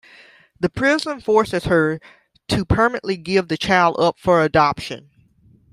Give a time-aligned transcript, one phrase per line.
[0.59, 2.01] The prison forces her
[2.47, 5.11] to permanently give the child up for adoption.